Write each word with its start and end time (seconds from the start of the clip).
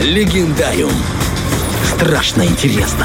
Легендариум. 0.00 0.92
Страшно 1.84 2.46
интересно. 2.46 3.04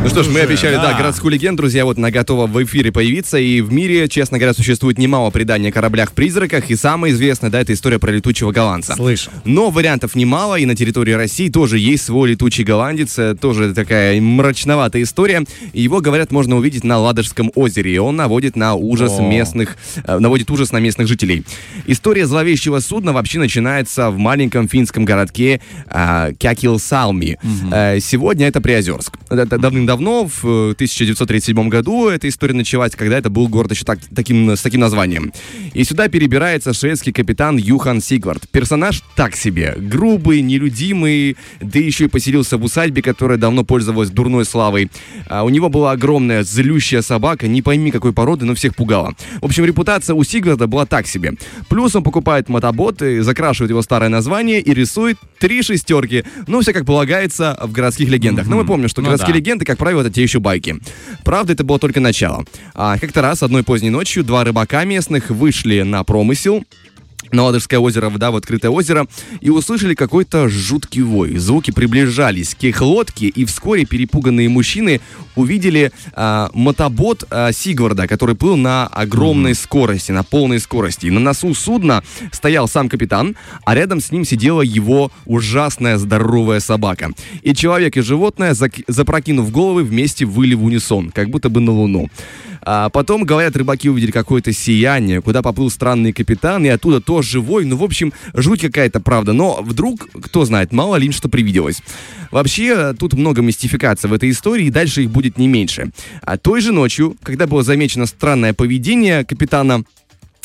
Ну 0.00 0.08
что 0.08 0.22
ж, 0.22 0.28
мы 0.28 0.40
обещали, 0.40 0.76
да. 0.76 0.94
городскую 0.94 1.32
легенду, 1.32 1.62
друзья, 1.62 1.84
вот 1.84 1.98
она 1.98 2.10
готова 2.10 2.46
в 2.46 2.62
эфире 2.64 2.92
появиться, 2.92 3.36
и 3.36 3.60
в 3.60 3.72
мире, 3.72 4.08
честно 4.08 4.38
говоря, 4.38 4.54
существует 4.54 4.96
немало 4.96 5.30
преданий 5.30 5.70
о 5.70 5.72
кораблях-призраках, 5.72 6.70
и 6.70 6.76
самое 6.76 7.12
известное, 7.12 7.50
да, 7.50 7.60
это 7.60 7.72
история 7.72 7.98
про 7.98 8.12
летучего 8.12 8.52
голландца. 8.52 8.94
Слышал. 8.94 9.32
Но 9.44 9.70
вариантов 9.70 10.14
немало, 10.14 10.54
и 10.54 10.66
на 10.66 10.76
территории 10.76 11.12
России 11.12 11.50
тоже 11.50 11.78
есть 11.78 12.04
свой 12.04 12.30
летучий 12.30 12.62
голландец, 12.62 13.18
э, 13.18 13.34
тоже 13.34 13.74
такая 13.74 14.20
мрачноватая 14.20 15.02
история. 15.02 15.44
Его, 15.72 16.00
говорят, 16.00 16.30
можно 16.30 16.56
увидеть 16.56 16.84
на 16.84 16.98
Ладожском 16.98 17.50
озере, 17.56 17.94
и 17.94 17.98
он 17.98 18.16
наводит 18.16 18.54
на 18.54 18.74
ужас 18.74 19.18
О. 19.18 19.22
местных, 19.22 19.76
э, 20.04 20.18
наводит 20.18 20.50
ужас 20.50 20.70
на 20.70 20.78
местных 20.78 21.08
жителей. 21.08 21.44
История 21.86 22.26
зловещего 22.26 22.78
судна 22.78 23.12
вообще 23.12 23.40
начинается 23.40 24.10
в 24.10 24.18
маленьком 24.18 24.68
финском 24.68 25.04
городке 25.04 25.60
э, 25.90 26.32
Кякилсалми. 26.38 27.38
Э, 27.72 27.98
сегодня 28.00 28.46
это 28.46 28.60
Приозерск. 28.60 29.18
Это 29.28 29.58
давным-давно, 29.88 30.26
в 30.26 30.44
э, 30.44 30.72
1937 30.72 31.68
году, 31.68 32.08
эта 32.08 32.28
история 32.28 32.54
началась, 32.54 32.92
когда 32.94 33.18
это 33.18 33.30
был 33.30 33.48
город 33.48 33.72
еще 33.72 33.84
так, 33.84 33.98
таким, 34.14 34.50
с 34.50 34.60
таким 34.60 34.80
названием. 34.80 35.32
И 35.72 35.84
сюда 35.84 36.08
перебирается 36.08 36.72
шведский 36.74 37.12
капитан 37.12 37.56
Юхан 37.56 38.00
Сигвард. 38.00 38.48
Персонаж 38.50 39.02
так 39.16 39.34
себе. 39.34 39.74
Грубый, 39.78 40.42
нелюдимый, 40.42 41.36
да 41.60 41.78
еще 41.78 42.04
и 42.04 42.08
поселился 42.08 42.58
в 42.58 42.64
усадьбе, 42.64 43.02
которая 43.02 43.38
давно 43.38 43.64
пользовалась 43.64 44.10
дурной 44.10 44.44
славой. 44.44 44.90
А 45.26 45.44
у 45.44 45.48
него 45.48 45.68
была 45.68 45.92
огромная 45.92 46.42
злющая 46.42 47.02
собака, 47.02 47.48
не 47.48 47.62
пойми 47.62 47.90
какой 47.90 48.12
породы, 48.12 48.44
но 48.44 48.54
всех 48.54 48.76
пугала. 48.76 49.14
В 49.40 49.46
общем, 49.46 49.64
репутация 49.64 50.14
у 50.14 50.22
Сигварда 50.22 50.66
была 50.66 50.84
так 50.84 51.06
себе. 51.06 51.32
Плюс 51.68 51.96
он 51.96 52.02
покупает 52.02 52.48
мотобот, 52.48 53.00
и 53.02 53.20
закрашивает 53.20 53.70
его 53.70 53.82
старое 53.82 54.10
название 54.10 54.60
и 54.60 54.74
рисует 54.74 55.16
три 55.38 55.62
шестерки. 55.62 56.24
Ну, 56.46 56.60
все 56.60 56.72
как 56.72 56.84
полагается 56.84 57.58
в 57.62 57.72
городских 57.72 58.08
легендах. 58.08 58.46
Но 58.46 58.56
мы 58.56 58.66
помним, 58.66 58.88
что 58.88 59.00
Ну 59.00 59.06
городские 59.06 59.32
да. 59.32 59.38
легенды, 59.38 59.64
как 59.64 59.77
правило, 59.78 60.02
это 60.02 60.10
те 60.10 60.22
еще 60.22 60.40
байки. 60.40 60.76
Правда, 61.24 61.54
это 61.54 61.64
было 61.64 61.78
только 61.78 62.00
начало. 62.00 62.44
А 62.74 62.98
как-то 62.98 63.22
раз, 63.22 63.42
одной 63.42 63.62
поздней 63.62 63.90
ночью, 63.90 64.24
два 64.24 64.44
рыбака 64.44 64.84
местных 64.84 65.30
вышли 65.30 65.82
на 65.82 66.04
промысел, 66.04 66.64
на 67.32 67.44
Ладожское 67.44 67.78
озеро, 67.78 68.10
да, 68.10 68.30
в 68.30 68.36
открытое 68.36 68.70
озеро, 68.70 69.06
и 69.40 69.50
услышали 69.50 69.94
какой-то 69.94 70.48
жуткий 70.48 71.02
вой. 71.02 71.36
Звуки 71.36 71.70
приближались 71.70 72.54
к 72.54 72.64
их 72.64 72.80
лодке, 72.80 73.26
и 73.26 73.44
вскоре 73.44 73.84
перепуганные 73.84 74.48
мужчины 74.48 75.00
увидели 75.36 75.92
а, 76.12 76.50
мотобот 76.52 77.24
а, 77.30 77.52
Сигварда, 77.52 78.06
который 78.06 78.34
плыл 78.34 78.56
на 78.56 78.86
огромной 78.86 79.54
скорости, 79.54 80.12
на 80.12 80.22
полной 80.22 80.60
скорости. 80.60 81.06
И 81.06 81.10
на 81.10 81.20
носу 81.20 81.54
судна 81.54 82.02
стоял 82.32 82.68
сам 82.68 82.88
капитан, 82.88 83.36
а 83.64 83.74
рядом 83.74 84.00
с 84.00 84.10
ним 84.10 84.24
сидела 84.24 84.62
его 84.62 85.10
ужасная 85.26 85.98
здоровая 85.98 86.60
собака. 86.60 87.10
И 87.42 87.54
человек 87.54 87.96
и 87.96 88.00
животное, 88.00 88.52
зак- 88.52 88.84
запрокинув 88.88 89.50
головы, 89.50 89.84
вместе 89.84 90.24
выли 90.24 90.54
в 90.54 90.64
унисон, 90.64 91.10
как 91.10 91.30
будто 91.30 91.48
бы 91.48 91.60
на 91.60 91.72
луну. 91.72 92.10
А 92.62 92.88
потом, 92.88 93.24
говорят, 93.24 93.56
рыбаки 93.56 93.88
увидели 93.88 94.10
какое-то 94.10 94.52
сияние, 94.52 95.20
куда 95.22 95.42
поплыл 95.42 95.70
странный 95.70 96.12
капитан, 96.12 96.64
и 96.64 96.68
оттуда 96.68 97.00
тоже 97.00 97.28
живой. 97.28 97.64
Ну, 97.64 97.76
в 97.76 97.84
общем, 97.84 98.12
жуть 98.34 98.60
какая-то, 98.60 99.00
правда. 99.00 99.32
Но 99.32 99.62
вдруг, 99.62 100.08
кто 100.22 100.44
знает, 100.44 100.72
мало 100.72 100.96
ли 100.96 101.10
что 101.12 101.28
привиделось. 101.28 101.82
Вообще, 102.30 102.92
тут 102.92 103.14
много 103.14 103.40
мистификаций 103.42 104.10
в 104.10 104.12
этой 104.12 104.30
истории, 104.30 104.66
и 104.66 104.70
дальше 104.70 105.02
их 105.02 105.10
будет 105.10 105.38
не 105.38 105.48
меньше. 105.48 105.90
А 106.22 106.36
той 106.36 106.60
же 106.60 106.72
ночью, 106.72 107.16
когда 107.22 107.46
было 107.46 107.62
замечено 107.62 108.06
странное 108.06 108.52
поведение 108.52 109.24
капитана, 109.24 109.84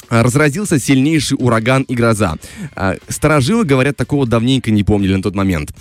разразился 0.10 0.80
сильнейший 0.80 1.38
ураган 1.40 1.84
и 1.84 1.96
гроза. 1.96 2.36
А, 2.76 2.96
Старожилы, 3.08 3.66
говорят, 3.66 3.98
такого 3.98 4.26
давненько 4.26 4.72
не 4.72 4.84
помнили 4.84 5.16
на 5.16 5.24
тот 5.24 5.36
момент. 5.36 5.74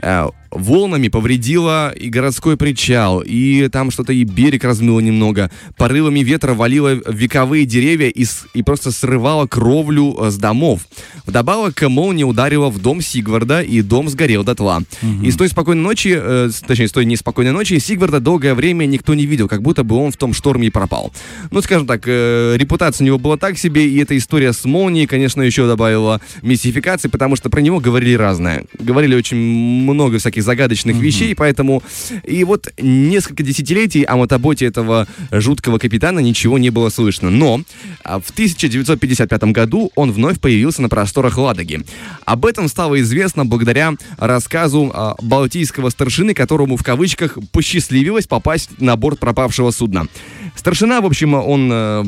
А, 0.00 0.30
Волнами 0.50 1.06
повредило 1.06 1.92
и 1.92 2.08
городской 2.08 2.56
причал, 2.56 3.22
и 3.24 3.68
там 3.68 3.92
что-то 3.92 4.12
и 4.12 4.24
берег 4.24 4.64
размыло 4.64 4.98
немного. 4.98 5.48
Порывами 5.76 6.20
ветра 6.20 6.54
валило 6.54 6.98
вековые 7.06 7.66
деревья 7.66 8.08
и, 8.08 8.26
и 8.54 8.62
просто 8.64 8.90
срывало 8.90 9.46
кровлю 9.46 10.16
э, 10.18 10.30
с 10.30 10.36
домов. 10.38 10.88
Вдобавок 11.24 11.80
молния 11.82 12.24
ударила 12.24 12.68
в 12.68 12.80
дом 12.80 13.00
Сигварда, 13.00 13.62
и 13.62 13.80
дом 13.80 14.08
сгорел 14.08 14.42
дотла. 14.42 14.82
И 15.22 15.30
с 15.30 15.36
той 15.36 15.48
спокойной 15.48 15.84
ночи, 15.84 16.18
э, 16.20 16.50
точнее, 16.66 16.88
с 16.88 16.92
той 16.92 17.04
неспокойной 17.04 17.52
ночи, 17.52 17.78
Сигварда 17.78 18.18
долгое 18.18 18.54
время 18.54 18.86
никто 18.86 19.14
не 19.14 19.26
видел, 19.26 19.46
как 19.46 19.62
будто 19.62 19.84
бы 19.84 19.94
он 19.96 20.10
в 20.10 20.16
том 20.16 20.34
шторме 20.34 20.66
и 20.66 20.70
пропал. 20.70 21.12
Ну, 21.52 21.62
скажем 21.62 21.86
так, 21.86 22.02
э, 22.06 22.56
репутация 22.56 23.04
у 23.04 23.06
него 23.06 23.18
была 23.18 23.36
так 23.36 23.56
себе, 23.56 23.69
и 23.78 23.98
эта 23.98 24.16
история 24.16 24.52
с 24.52 24.64
молнией, 24.64 25.06
конечно, 25.06 25.42
еще 25.42 25.66
добавила 25.66 26.20
мистификации, 26.42 27.08
потому 27.08 27.36
что 27.36 27.50
про 27.50 27.60
него 27.60 27.80
говорили 27.80 28.14
разное. 28.14 28.64
Говорили 28.78 29.14
очень 29.14 29.36
много 29.36 30.18
всяких 30.18 30.42
загадочных 30.42 30.96
вещей, 30.96 31.34
поэтому 31.34 31.82
и 32.24 32.44
вот 32.44 32.72
несколько 32.80 33.42
десятилетий 33.42 34.02
о 34.04 34.16
мотоботе 34.16 34.66
этого 34.66 35.06
жуткого 35.30 35.78
капитана 35.78 36.20
ничего 36.20 36.58
не 36.58 36.70
было 36.70 36.88
слышно. 36.88 37.30
Но 37.30 37.62
а, 38.04 38.20
в 38.20 38.30
1955 38.30 39.44
году 39.44 39.92
он 39.94 40.12
вновь 40.12 40.40
появился 40.40 40.82
на 40.82 40.88
просторах 40.88 41.38
Ладоги. 41.38 41.80
Об 42.24 42.46
этом 42.46 42.68
стало 42.68 43.00
известно 43.00 43.44
благодаря 43.44 43.94
рассказу 44.18 44.90
а, 44.94 45.16
балтийского 45.22 45.90
старшины, 45.90 46.34
которому 46.34 46.76
в 46.76 46.82
кавычках 46.82 47.38
посчастливилось 47.52 48.26
попасть 48.26 48.80
на 48.80 48.96
борт 48.96 49.18
пропавшего 49.18 49.70
судна. 49.70 50.06
Старшина, 50.54 51.00
в 51.00 51.06
общем, 51.06 51.34
он 51.34 51.70
э, 51.72 52.04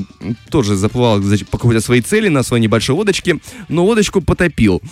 тоже 0.50 0.76
заплывал 0.76 1.20
по 1.50 1.58
какой-то 1.58 1.80
своей 1.80 2.02
цели 2.02 2.28
на 2.28 2.42
своей 2.42 2.62
небольшой 2.62 2.96
лодочке, 2.96 3.38
но 3.68 3.84
лодочку 3.84 4.20
потопил 4.20 4.82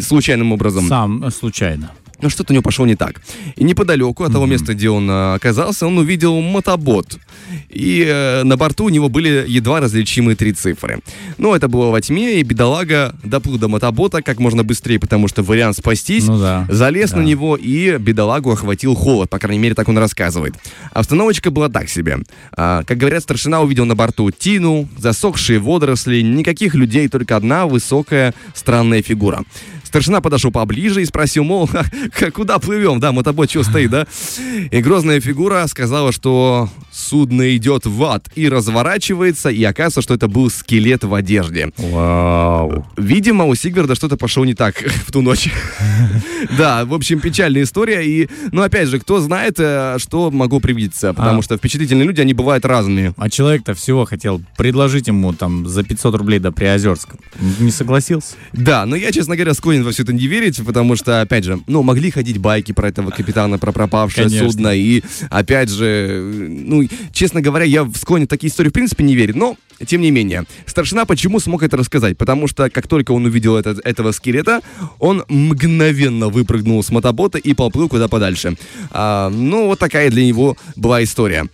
случайным 0.00 0.52
образом. 0.52 0.88
Сам 0.88 1.24
э, 1.24 1.30
случайно. 1.30 1.92
Но 2.22 2.28
что-то 2.30 2.52
у 2.52 2.54
него 2.54 2.62
пошло 2.62 2.86
не 2.86 2.94
так. 2.94 3.20
И 3.56 3.64
неподалеку 3.64 4.24
от 4.24 4.32
того 4.32 4.46
места, 4.46 4.74
где 4.74 4.88
он 4.88 5.10
э, 5.10 5.34
оказался, 5.34 5.86
он 5.86 5.98
увидел 5.98 6.40
мотобот. 6.40 7.18
И 7.68 8.04
э, 8.08 8.44
на 8.44 8.56
борту 8.56 8.84
у 8.84 8.88
него 8.88 9.08
были 9.08 9.44
едва 9.48 9.80
различимые 9.80 10.36
три 10.36 10.52
цифры. 10.52 11.00
Но 11.38 11.54
это 11.56 11.68
было 11.68 11.90
во 11.90 12.00
тьме, 12.00 12.38
и 12.40 12.42
бедолага 12.44 13.14
доплыл 13.24 13.58
до 13.58 13.68
мотобота 13.68 14.22
как 14.22 14.38
можно 14.38 14.62
быстрее, 14.62 14.98
потому 15.00 15.26
что 15.28 15.42
вариант 15.42 15.76
спастись 15.76 16.26
Ну 16.28 16.38
да. 16.38 16.66
залез 16.70 17.10
Да. 17.10 17.18
на 17.18 17.22
него, 17.22 17.56
и 17.56 17.98
бедолагу 17.98 18.52
охватил 18.52 18.94
холод, 18.94 19.28
по 19.28 19.38
крайней 19.38 19.58
мере, 19.60 19.74
так 19.74 19.88
он 19.88 19.98
рассказывает. 19.98 20.54
Обстановочка 20.92 21.50
была 21.50 21.68
так 21.68 21.88
себе. 21.88 22.18
А, 22.56 22.84
как 22.84 22.98
говорят, 22.98 23.22
старшина 23.24 23.60
увидел 23.62 23.84
на 23.84 23.96
борту 23.96 24.30
тину, 24.30 24.88
засохшие 24.96 25.58
водоросли, 25.58 26.20
никаких 26.22 26.74
людей, 26.76 27.08
только 27.08 27.36
одна 27.36 27.66
высокая 27.66 28.32
странная 28.54 29.02
фигура. 29.02 29.42
Старшина 29.92 30.22
подошел 30.22 30.50
поближе 30.50 31.02
и 31.02 31.04
спросил, 31.04 31.44
мол, 31.44 31.68
«Ха, 32.14 32.30
куда 32.30 32.58
плывем, 32.58 32.98
да, 32.98 33.12
мотобот 33.12 33.50
что 33.50 33.62
стоит, 33.62 33.90
да? 33.90 34.06
И 34.70 34.80
грозная 34.80 35.20
фигура 35.20 35.66
сказала, 35.66 36.12
что 36.12 36.70
судно 36.90 37.54
идет 37.54 37.84
в 37.84 38.02
ад 38.02 38.26
и 38.34 38.48
разворачивается, 38.48 39.50
и 39.50 39.62
оказывается, 39.64 40.00
что 40.00 40.14
это 40.14 40.28
был 40.28 40.48
скелет 40.48 41.04
в 41.04 41.12
одежде. 41.12 41.72
Вау. 41.76 42.86
Видимо, 42.96 43.44
у 43.44 43.54
Сигварда 43.54 43.94
что-то 43.94 44.16
пошло 44.16 44.46
не 44.46 44.54
так 44.54 44.76
в 45.06 45.12
ту 45.12 45.20
ночь. 45.20 45.50
Да, 46.58 46.84
в 46.84 46.92
общем, 46.92 47.20
печальная 47.20 47.62
история. 47.62 48.02
И, 48.04 48.28
ну, 48.50 48.62
опять 48.62 48.88
же, 48.88 48.98
кто 48.98 49.20
знает, 49.20 49.54
э, 49.58 49.96
что 49.98 50.30
могло 50.32 50.58
привидеться. 50.58 51.12
Потому 51.14 51.38
А. 51.38 51.42
что 51.42 51.56
впечатлительные 51.56 52.04
люди, 52.04 52.20
они 52.20 52.34
бывают 52.34 52.64
разными. 52.64 53.14
А 53.16 53.30
человек-то 53.30 53.74
всего 53.74 54.04
хотел 54.04 54.42
предложить 54.56 55.06
ему 55.06 55.32
там 55.34 55.68
за 55.68 55.84
500 55.84 56.16
рублей 56.16 56.40
до 56.40 56.50
Приозерска. 56.50 57.16
Не 57.60 57.70
согласился? 57.70 58.34
Да, 58.52 58.86
но 58.86 58.96
я, 58.96 59.12
честно 59.12 59.36
говоря, 59.36 59.54
склонен 59.54 59.81
во 59.82 59.90
все 59.90 60.02
это 60.02 60.12
не 60.12 60.26
верить, 60.26 60.64
потому 60.64 60.96
что, 60.96 61.20
опять 61.20 61.44
же, 61.44 61.60
ну, 61.66 61.82
могли 61.82 62.10
ходить 62.10 62.38
байки 62.38 62.72
про 62.72 62.88
этого 62.88 63.10
капитана, 63.10 63.58
про 63.58 63.72
пропавшее 63.72 64.26
Конечно. 64.26 64.50
судно. 64.50 64.74
И, 64.76 65.02
опять 65.30 65.68
же, 65.70 66.46
ну, 66.48 66.88
честно 67.12 67.40
говоря, 67.40 67.64
я 67.64 67.88
склонен 67.94 68.26
в 68.26 68.28
такие 68.28 68.50
истории, 68.50 68.68
в 68.68 68.72
принципе, 68.72 69.04
не 69.04 69.14
верить. 69.14 69.34
Но, 69.34 69.56
тем 69.86 70.00
не 70.00 70.10
менее, 70.10 70.44
старшина 70.66 71.04
почему 71.04 71.40
смог 71.40 71.62
это 71.62 71.76
рассказать? 71.76 72.16
Потому 72.16 72.46
что, 72.48 72.70
как 72.70 72.86
только 72.86 73.12
он 73.12 73.24
увидел 73.24 73.56
этот- 73.56 73.80
этого 73.84 74.12
скелета, 74.12 74.60
он 74.98 75.24
мгновенно 75.28 76.28
выпрыгнул 76.28 76.82
с 76.82 76.90
мотобота 76.90 77.38
и 77.38 77.54
поплыл 77.54 77.88
куда 77.88 78.08
подальше. 78.08 78.56
А, 78.90 79.28
ну, 79.30 79.66
вот 79.66 79.78
такая 79.78 80.10
для 80.10 80.24
него 80.24 80.56
была 80.76 81.02
история. 81.02 81.46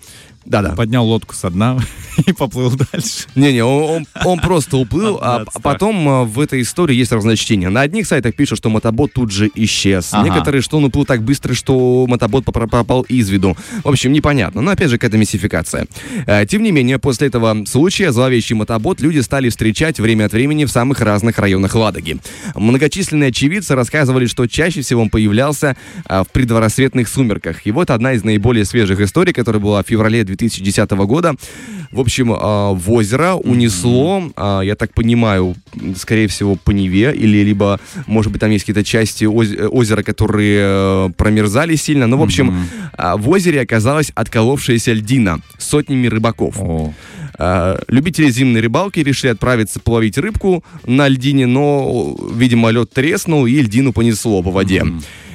Да-да. 0.48 0.70
Поднял 0.70 1.06
лодку 1.06 1.34
со 1.34 1.50
дна 1.50 1.78
и 2.26 2.32
поплыл 2.32 2.70
дальше. 2.72 3.26
Не-не, 3.34 3.62
он, 3.64 3.82
он- 3.90 4.06
он 4.24 4.38
просто 4.40 4.76
уплыл, 4.76 5.18
а 5.22 5.44
п- 5.44 5.50
потом 5.62 6.08
а, 6.08 6.24
в 6.24 6.40
этой 6.40 6.62
истории 6.62 6.94
есть 6.96 7.12
разночтения. 7.12 7.68
На 7.68 7.82
одних 7.82 8.06
сайтах 8.06 8.34
пишут, 8.34 8.58
что 8.58 8.70
мотобот 8.70 9.12
тут 9.12 9.30
же 9.30 9.50
исчез. 9.54 10.08
Ага. 10.12 10.28
Некоторые, 10.28 10.62
что 10.62 10.78
он 10.78 10.84
уплыл 10.84 11.04
так 11.04 11.22
быстро, 11.22 11.54
что 11.54 12.06
мотобот 12.08 12.44
пропал 12.44 13.02
из 13.02 13.28
виду. 13.28 13.56
В 13.84 13.88
общем, 13.88 14.12
непонятно. 14.12 14.60
Но 14.62 14.70
опять 14.70 14.88
же, 14.90 14.96
какая-то 14.98 15.18
мистификация. 15.18 15.86
Э, 16.26 16.44
Тем 16.46 16.62
не 16.62 16.72
менее, 16.72 16.98
после 16.98 17.28
этого 17.28 17.64
случая 17.66 18.10
зловещий 18.12 18.54
мотобот 18.54 19.00
люди 19.00 19.20
стали 19.20 19.48
встречать 19.48 20.00
время 20.00 20.24
от 20.24 20.32
времени 20.32 20.64
в 20.64 20.70
самых 20.70 21.00
разных 21.00 21.38
районах 21.38 21.74
Ладоги. 21.74 22.18
Многочисленные 22.54 23.28
очевидцы 23.28 23.74
рассказывали, 23.74 24.26
что 24.26 24.46
чаще 24.46 24.80
всего 24.82 25.02
он 25.02 25.10
появлялся 25.10 25.76
а, 26.06 26.24
в 26.24 26.28
предрассветных 26.28 27.08
сумерках. 27.08 27.66
И 27.66 27.70
вот 27.70 27.90
одна 27.90 28.12
из 28.14 28.24
наиболее 28.24 28.64
свежих 28.64 29.00
историй, 29.00 29.32
которая 29.32 29.60
была 29.60 29.82
в 29.82 29.86
феврале 29.86 30.24
2010 30.38 30.90
года. 31.06 31.34
В 31.90 32.00
общем, 32.00 32.34
а, 32.36 32.72
в 32.72 32.92
озеро 32.92 33.34
унесло, 33.34 34.30
а, 34.36 34.60
я 34.60 34.74
так 34.74 34.92
понимаю, 34.92 35.54
скорее 35.96 36.28
всего, 36.28 36.54
по 36.56 36.70
Неве, 36.70 37.14
или 37.14 37.38
либо, 37.38 37.80
может 38.06 38.30
быть, 38.30 38.40
там 38.40 38.50
есть 38.50 38.64
какие-то 38.64 38.84
части 38.84 39.24
оз- 39.24 39.54
озера, 39.70 40.02
которые 40.02 40.58
э, 40.60 41.10
промерзали 41.16 41.76
сильно. 41.76 42.06
Но, 42.06 42.18
в 42.18 42.22
общем, 42.22 42.54
а, 42.96 43.16
в 43.16 43.28
озере 43.30 43.62
оказалась 43.62 44.12
отколовшаяся 44.14 44.92
льдина 44.92 45.40
сотнями 45.58 46.06
рыбаков. 46.08 46.56
О, 46.60 46.92
Любители 47.86 48.30
зимней 48.30 48.60
рыбалки 48.60 48.98
решили 48.98 49.30
отправиться 49.30 49.78
половить 49.78 50.18
рыбку 50.18 50.64
на 50.84 51.06
льдине, 51.06 51.46
но, 51.46 52.16
видимо, 52.34 52.70
лед 52.70 52.90
треснул 52.92 53.46
и 53.46 53.60
льдину 53.62 53.92
понесло 53.92 54.42
по 54.42 54.50
воде. 54.50 54.82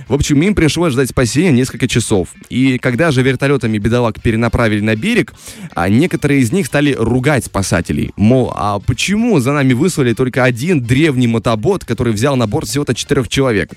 В 0.07 0.13
общем, 0.13 0.41
им 0.41 0.55
пришлось 0.55 0.93
ждать 0.93 1.09
спасения 1.09 1.51
несколько 1.51 1.87
часов. 1.87 2.29
И 2.49 2.77
когда 2.77 3.11
же 3.11 3.21
вертолетами 3.21 3.77
бедолаг 3.77 4.21
перенаправили 4.21 4.81
на 4.81 4.95
берег, 4.95 5.33
а 5.75 5.89
некоторые 5.89 6.41
из 6.41 6.51
них 6.51 6.65
стали 6.67 6.93
ругать 6.97 7.45
спасателей. 7.45 8.11
Мол, 8.15 8.51
а 8.55 8.79
почему 8.79 9.39
за 9.39 9.53
нами 9.53 9.73
выслали 9.73 10.13
только 10.13 10.43
один 10.43 10.81
древний 10.81 11.27
мотобот, 11.27 11.85
который 11.85 12.13
взял 12.13 12.35
на 12.35 12.47
борт 12.47 12.67
всего-то 12.67 12.93
четырех 12.93 13.27
человек? 13.27 13.71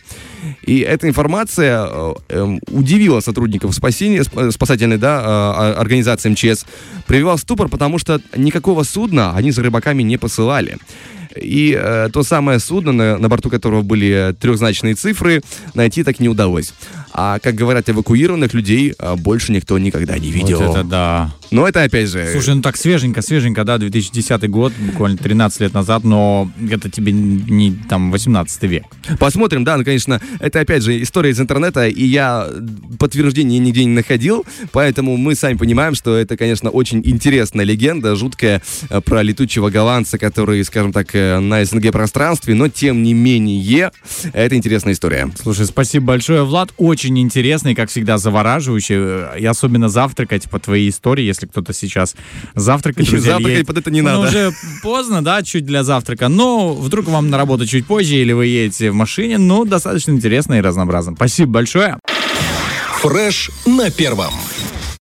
И 0.63 0.81
эта 0.81 1.09
информация 1.09 1.87
э, 1.89 2.15
эм, 2.29 2.61
удивила 2.71 3.21
сотрудников 3.21 3.75
спасения, 3.75 4.23
сп- 4.23 4.51
спасательной 4.51 4.99
да, 4.99 5.19
э, 5.19 5.23
а- 5.27 5.75
организации 5.79 6.31
МЧС, 6.31 6.67
привела 7.07 7.37
в 7.37 7.41
ступор, 7.41 7.69
потому 7.69 7.99
что 7.99 8.21
никакого 8.37 8.83
судна 8.83 9.35
они 9.37 9.51
за 9.51 9.63
рыбаками 9.63 10.03
не 10.03 10.17
посылали. 10.17 10.79
И 11.41 11.77
э, 11.79 12.09
то 12.13 12.23
самое 12.23 12.59
судно, 12.59 12.93
на, 12.93 13.19
на 13.19 13.29
борту 13.29 13.51
которого 13.51 13.83
были 13.83 14.35
трехзначные 14.41 14.95
цифры, 14.95 15.43
найти 15.75 16.03
так 16.03 16.21
не 16.21 16.29
удалось. 16.29 16.73
А, 17.19 17.39
как 17.39 17.55
говорят, 17.55 17.89
эвакуированных 17.89 18.53
людей 18.53 18.93
а, 18.99 19.17
больше 19.17 19.51
никто 19.51 19.79
никогда 19.79 20.19
не 20.19 20.31
видел. 20.31 20.59
вот 20.61 20.77
это 20.77 20.85
да. 20.85 21.35
Но 21.51 21.67
это 21.67 21.83
опять 21.83 22.11
же... 22.11 22.29
Слушай, 22.33 22.57
ну 22.57 22.61
так 22.61 22.77
свеженько, 22.77 23.23
свеженько, 23.23 23.65
да, 23.65 23.79
2010 23.79 24.51
год, 24.51 24.75
буквально 24.79 25.17
13 25.17 25.61
лет 25.63 25.73
назад, 25.73 26.05
но 26.05 26.51
это 26.71 26.91
тебе 26.91 27.13
не 27.13 27.73
там 27.89 28.11
18 28.11 28.63
век. 28.65 28.85
Посмотрим, 29.19 29.65
да, 29.65 29.79
ну, 29.79 29.85
конечно, 29.85 30.21
это 30.41 30.61
опять 30.61 30.83
же 30.83 31.01
история 31.01 31.31
из 31.31 31.41
интернета, 31.41 31.89
и 31.89 32.05
я 32.05 32.49
подтверждения 32.99 33.59
нигде 33.59 33.85
не 33.85 33.95
находил, 33.95 34.45
поэтому 34.73 35.17
мы 35.17 35.35
сами 35.37 35.57
понимаем, 35.57 35.95
что 35.95 36.17
это, 36.17 36.37
конечно, 36.37 36.69
очень 36.69 37.01
интересная 37.03 37.65
легенда, 37.65 38.15
жуткая 38.17 38.61
э, 38.91 39.01
про 39.01 39.23
летучего 39.23 39.71
голландца, 39.71 40.19
который, 40.19 40.63
скажем 40.65 40.93
так, 40.93 41.15
э, 41.27 41.39
на 41.41 41.65
СНГ 41.65 41.93
пространстве, 41.93 42.55
но 42.55 42.69
тем 42.69 43.03
не 43.03 43.15
менее, 43.15 43.91
это 44.33 44.57
интересная 44.57 44.93
история. 44.95 45.31
Слушай, 45.41 45.67
спасибо 45.67 46.07
большое, 46.07 46.45
Влад. 46.45 46.71
Очень 46.77 47.19
интересный, 47.19 47.75
как 47.75 47.91
всегда, 47.91 48.19
завораживающий. 48.19 49.41
И 49.41 49.45
особенно 49.47 49.89
завтракать 49.89 50.49
по 50.51 50.59
твоей 50.59 50.89
истории, 50.91 51.25
если 51.25 51.47
кто-то 51.47 51.73
сейчас 51.73 52.15
завтракает. 52.55 53.09
друзья, 53.11 53.33
Завтракать 53.33 53.53
едет. 53.59 53.67
под 53.67 53.79
это 53.79 53.91
не 53.91 54.03
Ну, 54.03 54.09
надо. 54.11 54.29
уже 54.29 54.53
поздно, 54.83 55.23
да, 55.23 55.43
чуть 55.43 55.65
для 55.67 55.85
завтрака. 55.85 56.29
Но 56.29 56.75
вдруг 56.75 57.07
вам 57.09 57.31
на 57.31 57.37
работу 57.39 57.67
чуть 57.67 57.87
позже, 57.87 58.15
или 58.17 58.33
вы 58.33 58.47
едете 58.47 58.91
в 58.91 58.95
машине. 58.95 59.39
Ну, 59.39 59.65
достаточно 59.65 60.13
интересно 60.13 60.55
и 60.55 60.61
разнообразно. 60.61 61.15
Спасибо 61.17 61.53
большое. 61.53 61.99
Фреш 63.01 63.51
на 63.67 63.91
первом. 63.91 64.33